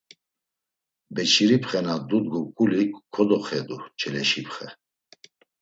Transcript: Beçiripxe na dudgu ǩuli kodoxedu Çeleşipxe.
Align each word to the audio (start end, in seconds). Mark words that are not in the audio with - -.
Beçiripxe 1.13 1.79
na 1.85 1.95
dudgu 2.09 2.41
ǩuli 2.55 2.83
kodoxedu 3.13 3.77
Çeleşipxe. 3.99 4.67